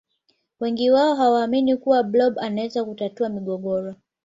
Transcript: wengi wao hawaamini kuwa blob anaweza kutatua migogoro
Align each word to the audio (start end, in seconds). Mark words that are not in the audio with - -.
wengi 0.59 0.91
wao 0.91 1.15
hawaamini 1.15 1.77
kuwa 1.77 2.03
blob 2.03 2.39
anaweza 2.39 2.85
kutatua 2.85 3.29
migogoro 3.29 3.95